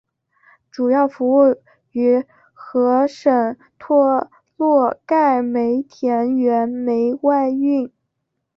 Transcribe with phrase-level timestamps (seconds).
[0.71, 1.55] 主要服务
[1.91, 7.93] 于和什托洛盖煤田原煤外运。